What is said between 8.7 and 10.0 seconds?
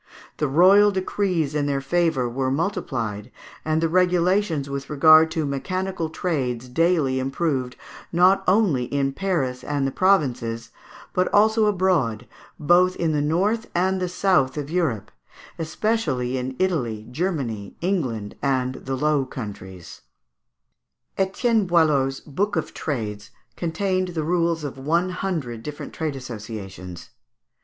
in Paris and in the